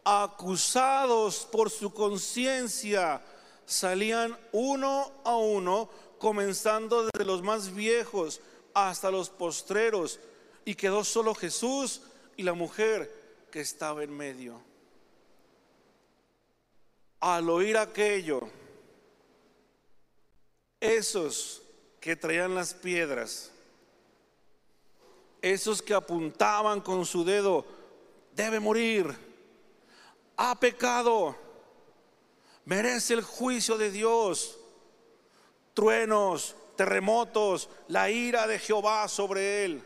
[0.03, 3.21] acusados por su conciencia,
[3.65, 8.41] salían uno a uno, comenzando desde los más viejos
[8.75, 10.19] hasta los postreros,
[10.65, 12.01] y quedó solo Jesús
[12.37, 13.20] y la mujer
[13.51, 14.59] que estaba en medio.
[17.19, 18.49] Al oír aquello,
[20.79, 21.61] esos
[21.99, 23.51] que traían las piedras,
[25.41, 27.65] esos que apuntaban con su dedo,
[28.33, 29.15] debe morir,
[30.37, 31.35] ha pecado,
[32.65, 34.57] merece el juicio de Dios,
[35.75, 39.83] truenos, terremotos, la ira de Jehová sobre él.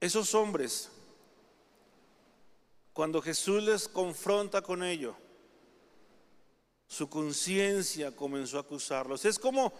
[0.00, 0.91] Esos hombres,
[2.92, 5.16] cuando Jesús les confronta con ello,
[6.86, 9.24] su conciencia comenzó a acusarlos.
[9.24, 9.72] Es como,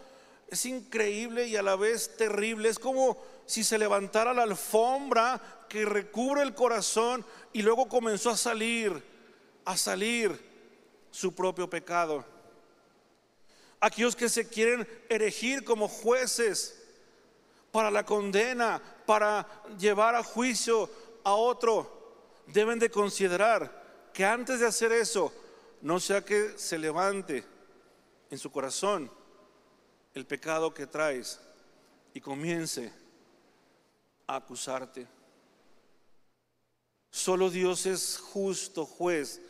[0.48, 2.70] es increíble y a la vez terrible.
[2.70, 8.36] Es como si se levantara la alfombra que recubre el corazón y luego comenzó a
[8.36, 9.02] salir,
[9.66, 10.38] a salir
[11.10, 12.24] su propio pecado.
[13.78, 16.82] Aquellos que se quieren erigir como jueces
[17.70, 19.46] para la condena, para
[19.78, 20.88] llevar a juicio
[21.24, 22.01] a otro,
[22.46, 25.32] deben de considerar que antes de hacer eso,
[25.80, 27.44] no sea que se levante
[28.30, 29.10] en su corazón
[30.14, 31.40] el pecado que traes
[32.14, 32.92] y comience
[34.26, 35.06] a acusarte.
[37.10, 39.40] Solo Dios es justo juez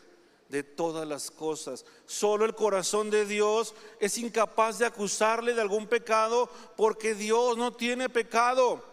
[0.49, 1.85] de todas las cosas.
[2.05, 7.73] Solo el corazón de Dios es incapaz de acusarle de algún pecado porque Dios no
[7.73, 8.83] tiene pecado.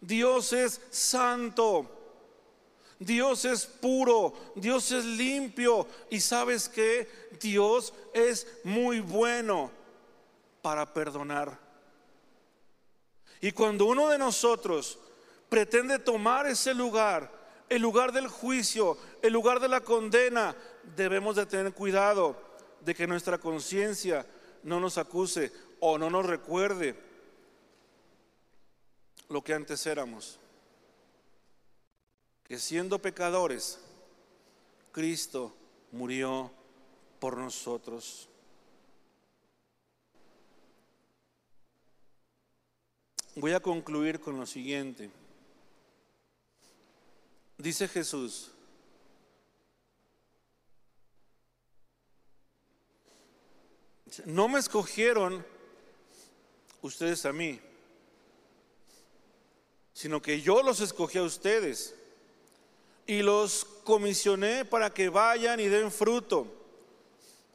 [0.00, 1.88] Dios es santo.
[3.04, 7.08] Dios es puro, Dios es limpio y sabes que
[7.40, 9.70] Dios es muy bueno
[10.62, 11.58] para perdonar.
[13.40, 14.98] Y cuando uno de nosotros
[15.48, 17.30] pretende tomar ese lugar,
[17.68, 20.56] el lugar del juicio, el lugar de la condena,
[20.96, 22.36] debemos de tener cuidado
[22.80, 24.26] de que nuestra conciencia
[24.62, 26.94] no nos acuse o no nos recuerde
[29.28, 30.38] lo que antes éramos
[32.44, 33.78] que siendo pecadores,
[34.92, 35.54] Cristo
[35.92, 36.52] murió
[37.18, 38.28] por nosotros.
[43.34, 45.10] Voy a concluir con lo siguiente.
[47.58, 48.50] Dice Jesús,
[54.26, 55.44] no me escogieron
[56.82, 57.60] ustedes a mí,
[59.92, 61.94] sino que yo los escogí a ustedes
[63.06, 66.46] y los comisioné para que vayan y den fruto,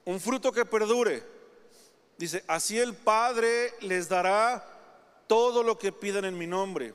[0.06, 1.24] un fruto que perdure.
[2.18, 4.66] Dice, así el Padre les dará
[5.28, 6.93] todo lo que pidan en mi nombre.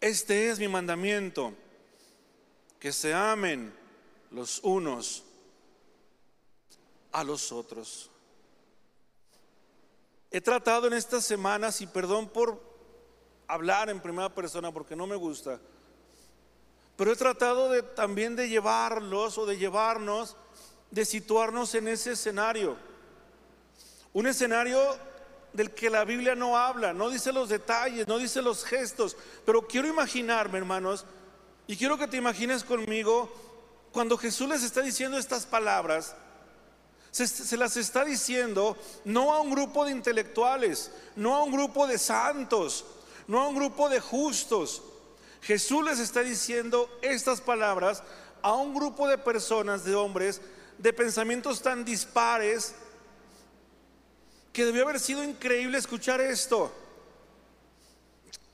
[0.00, 1.54] Este es mi mandamiento,
[2.78, 3.74] que se amen
[4.30, 5.24] los unos
[7.12, 8.10] a los otros.
[10.30, 12.60] He tratado en estas semanas, y perdón por
[13.46, 15.60] hablar en primera persona porque no me gusta,
[16.96, 20.36] pero he tratado de, también de llevarlos o de llevarnos,
[20.90, 22.76] de situarnos en ese escenario.
[24.12, 24.78] Un escenario
[25.52, 29.66] del que la Biblia no habla, no dice los detalles, no dice los gestos, pero
[29.66, 31.04] quiero imaginarme, hermanos,
[31.66, 33.32] y quiero que te imagines conmigo,
[33.92, 36.14] cuando Jesús les está diciendo estas palabras,
[37.10, 41.86] se, se, las está diciendo no a un grupo de intelectuales, no a un grupo
[41.86, 42.84] de santos,
[43.28, 44.82] no a un grupo de justos.
[45.44, 48.02] Jesús les está diciendo estas palabras
[48.40, 50.40] a un grupo de personas, de hombres,
[50.78, 52.74] de pensamientos tan dispares,
[54.54, 56.72] que debió haber sido increíble escuchar esto.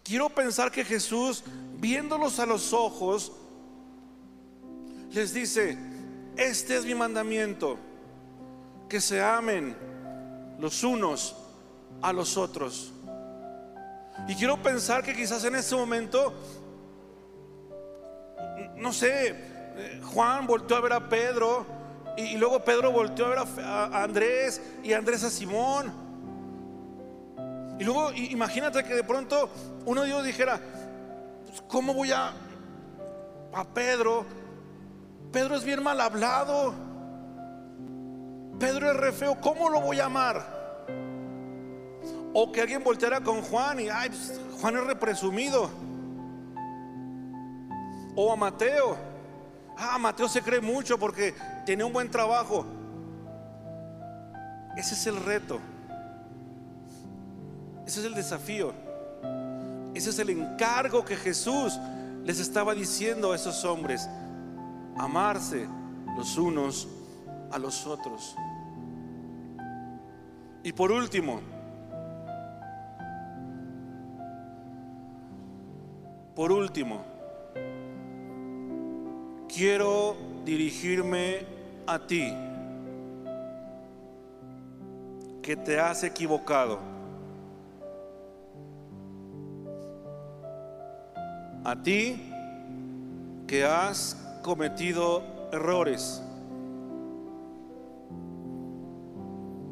[0.03, 3.30] Quiero pensar que Jesús, viéndolos a los ojos,
[5.12, 5.78] les dice,
[6.36, 7.78] este es mi mandamiento,
[8.88, 9.76] que se amen
[10.59, 11.36] los unos
[12.03, 12.93] a los otros.
[14.26, 16.34] Y quiero pensar que quizás en ese momento,
[18.76, 19.36] no sé,
[20.12, 21.66] Juan volteó a ver a Pedro
[22.16, 25.93] y, luego Pedro volteó a ver a, Andrés y Andrés a Simón.
[27.78, 29.49] Y luego imagínate que de pronto
[29.86, 30.61] uno de ellos dijera,
[31.47, 32.32] pues, ¿cómo voy a,
[33.55, 34.26] a Pedro?
[35.32, 36.74] Pedro es bien mal hablado.
[38.59, 40.61] Pedro es re feo, ¿cómo lo voy a amar?
[42.34, 45.70] O que alguien volteara con Juan y, ay, pues, Juan es represumido.
[48.22, 48.98] O a Mateo.
[49.78, 52.66] Ah, Mateo se cree mucho porque tiene un buen trabajo.
[54.76, 55.58] Ese es el reto.
[57.86, 58.74] Ese es el desafío.
[59.94, 61.80] Ese es el encargo que Jesús
[62.22, 64.06] les estaba diciendo a esos hombres.
[64.98, 65.66] Amarse
[66.14, 66.88] los unos
[67.50, 68.36] a los otros.
[70.62, 71.40] Y por último,
[76.34, 77.09] por último,
[79.53, 81.44] quiero dirigirme
[81.86, 82.32] a ti,
[85.42, 86.78] que te has equivocado.
[91.64, 92.32] A ti
[93.46, 95.22] que has cometido
[95.53, 96.22] errores.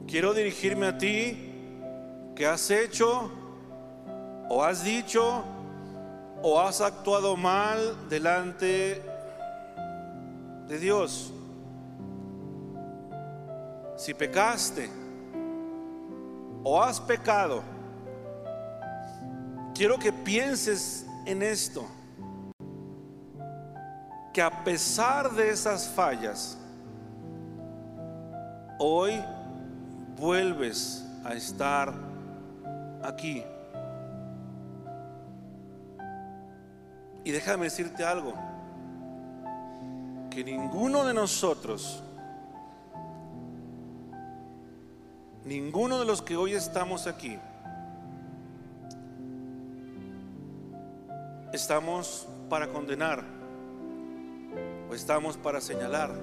[0.07, 3.31] Quiero dirigirme a ti que has hecho
[4.51, 5.45] o has dicho
[6.43, 9.03] o has actuado mal delante
[10.69, 11.33] de Dios.
[13.97, 14.89] Si pecaste
[16.63, 17.63] o has pecado,
[19.75, 21.87] quiero que pienses en esto,
[24.33, 26.57] que a pesar de esas fallas,
[28.79, 29.21] hoy
[30.17, 31.93] vuelves a estar
[33.03, 33.43] aquí.
[37.25, 38.35] Y déjame decirte algo,
[40.39, 42.01] que ninguno de nosotros,
[45.45, 47.37] ninguno de los que hoy estamos aquí,
[51.53, 53.25] estamos para condenar
[54.89, 56.15] o estamos para señalar.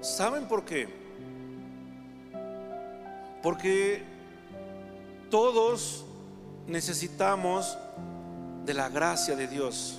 [0.00, 0.88] ¿Saben por qué?
[3.42, 4.04] Porque
[5.28, 6.04] todos
[6.68, 7.76] necesitamos
[8.64, 9.98] de la gracia de Dios.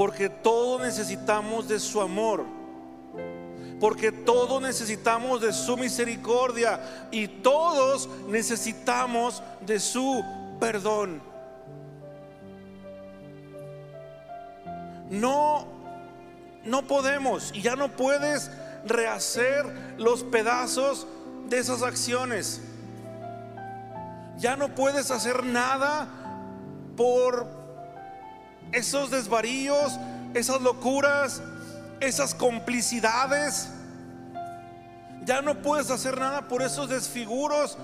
[0.00, 2.46] Porque todos necesitamos de su amor.
[3.78, 7.08] Porque todos necesitamos de su misericordia.
[7.10, 10.24] Y todos necesitamos de su
[10.58, 11.20] perdón.
[15.10, 15.66] No,
[16.64, 18.50] no podemos y ya no puedes
[18.86, 19.66] rehacer
[19.98, 21.06] los pedazos
[21.50, 22.62] de esas acciones.
[24.38, 26.08] Ya no puedes hacer nada
[26.96, 27.59] por
[28.72, 29.98] esos desvaríos,
[30.34, 31.42] esas locuras,
[32.00, 33.70] esas complicidades.
[35.24, 37.76] Ya no puedes hacer nada por esos desfiguros.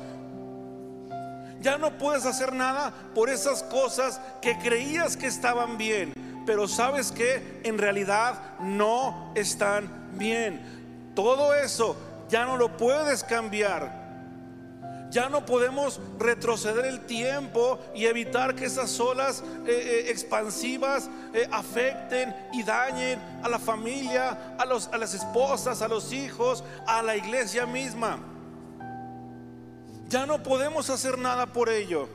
[1.60, 6.12] Ya no puedes hacer nada por esas cosas que creías que estaban bien,
[6.44, 11.12] pero sabes que en realidad no están bien.
[11.14, 11.96] Todo eso
[12.28, 14.05] ya no lo puedes cambiar.
[15.16, 21.48] Ya no podemos retroceder el tiempo y evitar que esas olas eh, eh, expansivas eh,
[21.50, 27.16] afecten y dañen a la familia, a, a las esposas, a los hijos, a la
[27.16, 28.18] iglesia misma.
[30.10, 32.10] Ya no podemos hacer nada por ello.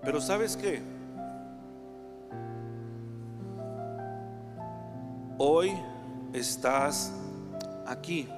[0.00, 0.80] Pero ¿sabes qué?
[5.38, 5.76] Hoy
[6.32, 7.10] estás
[7.84, 8.28] aquí.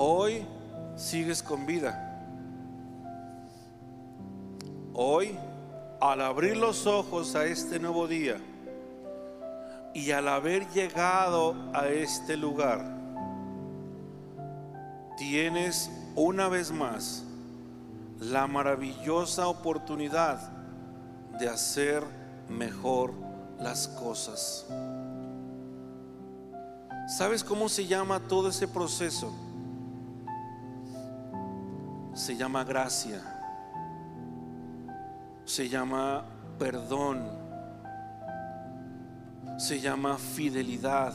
[0.00, 0.46] Hoy
[0.94, 2.22] sigues con vida.
[4.94, 5.36] Hoy,
[6.00, 8.36] al abrir los ojos a este nuevo día
[9.92, 12.80] y al haber llegado a este lugar,
[15.16, 17.24] tienes una vez más
[18.20, 20.52] la maravillosa oportunidad
[21.40, 22.04] de hacer
[22.48, 23.14] mejor
[23.58, 24.64] las cosas.
[27.08, 29.47] ¿Sabes cómo se llama todo ese proceso?
[32.28, 33.22] Se llama gracia.
[35.46, 36.26] Se llama
[36.58, 37.26] perdón.
[39.56, 41.14] Se llama fidelidad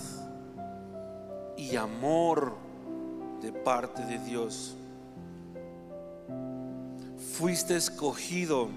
[1.55, 2.57] y amor
[3.43, 4.75] de parte de Dios.
[7.37, 8.69] Fuiste escogido.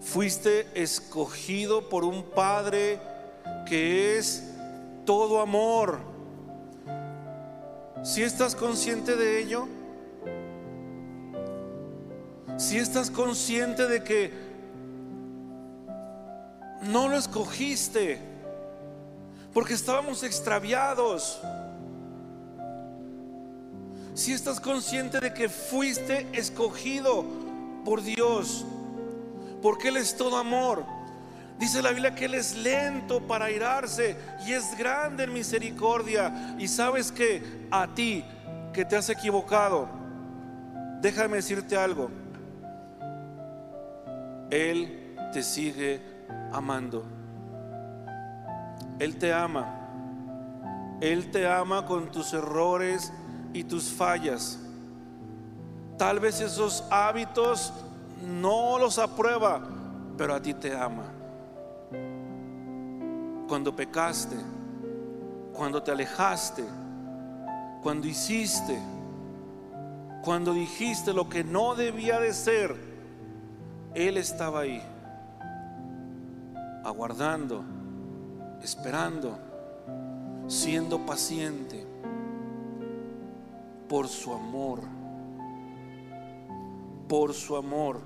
[0.00, 3.00] Fuiste escogido por un Padre
[3.66, 4.48] que es
[5.04, 6.17] todo amor.
[8.02, 9.68] Si estás consciente de ello,
[12.56, 14.32] si estás consciente de que
[16.82, 18.18] no lo escogiste
[19.52, 21.40] porque estábamos extraviados,
[24.14, 27.24] si estás consciente de que fuiste escogido
[27.84, 28.64] por Dios,
[29.62, 30.84] porque Él es todo amor,
[31.58, 36.54] Dice la Biblia que Él es lento para irarse y es grande en misericordia.
[36.56, 38.24] Y sabes que a ti
[38.72, 39.88] que te has equivocado,
[41.00, 42.10] déjame decirte algo.
[44.50, 46.00] Él te sigue
[46.52, 47.04] amando.
[49.00, 49.74] Él te ama.
[51.00, 53.12] Él te ama con tus errores
[53.52, 54.60] y tus fallas.
[55.96, 57.72] Tal vez esos hábitos
[58.22, 59.60] no los aprueba,
[60.16, 61.17] pero a ti te ama
[63.48, 64.36] cuando pecaste,
[65.54, 66.62] cuando te alejaste,
[67.82, 68.78] cuando hiciste,
[70.22, 72.76] cuando dijiste lo que no debía de ser,
[73.94, 74.82] Él estaba ahí,
[76.84, 77.64] aguardando,
[78.62, 79.38] esperando,
[80.46, 81.86] siendo paciente
[83.88, 84.80] por su amor,
[87.08, 88.00] por su amor.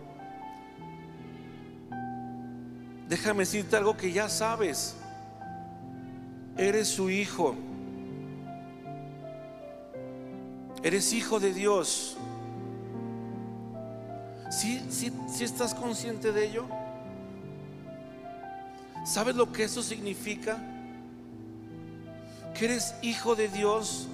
[3.08, 4.96] Déjame decirte algo que ya sabes
[6.56, 7.54] eres su hijo.
[10.82, 12.16] Eres hijo de Dios.
[14.50, 16.66] ¿Sí, sí, estás consciente de ello?
[19.06, 20.58] ¿Sabes lo que eso significa?
[22.54, 24.08] Que eres hijo de Dios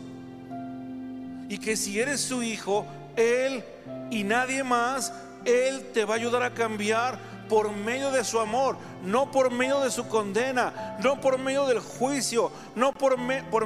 [1.48, 2.86] y que si eres su hijo,
[3.16, 3.64] Él
[4.10, 5.12] y nadie más,
[5.44, 7.18] Él te va a ayudar a cambiar
[7.48, 11.80] por medio de su amor, no por medio de su condena, no por medio del
[11.80, 13.16] juicio, no por,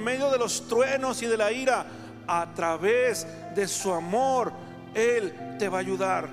[0.01, 1.87] medio de los truenos y de la ira.
[2.27, 4.53] A través de su amor,
[4.95, 6.29] Él te va a ayudar.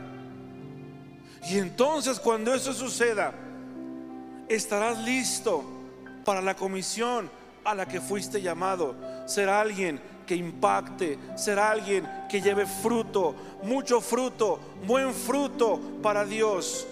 [1.49, 3.33] Y entonces cuando eso suceda,
[4.47, 5.63] estarás listo
[6.23, 7.29] para la comisión
[7.63, 8.95] a la que fuiste llamado.
[9.25, 13.33] Será alguien que impacte, será alguien que lleve fruto,
[13.63, 16.85] mucho fruto, buen fruto para Dios.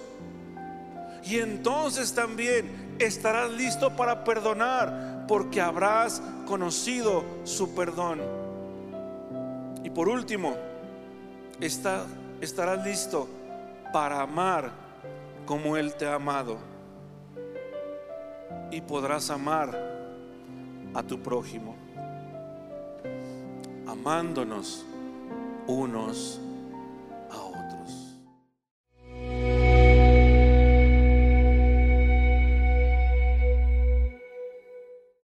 [1.28, 8.22] Y entonces también estarás listo para perdonar porque habrás conocido su perdón.
[9.84, 10.56] Y por último,
[11.60, 13.28] estarás listo
[13.92, 14.72] para amar
[15.46, 16.58] como Él te ha amado.
[18.72, 19.78] Y podrás amar
[20.94, 21.76] a tu prójimo,
[23.86, 24.86] amándonos
[25.68, 26.40] unos